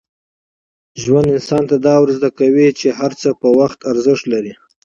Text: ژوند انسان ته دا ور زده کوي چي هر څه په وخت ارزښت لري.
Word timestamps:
ژوند 1.03 1.27
انسان 1.35 1.63
ته 1.69 1.75
دا 1.85 1.95
ور 1.99 2.09
زده 2.17 2.29
کوي 2.39 2.67
چي 2.79 2.87
هر 2.99 3.11
څه 3.21 3.29
په 3.41 3.47
وخت 3.59 3.79
ارزښت 3.91 4.23
لري. 4.33 4.53